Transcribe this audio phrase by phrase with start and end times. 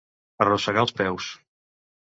[0.45, 1.31] Arrossegar els peus.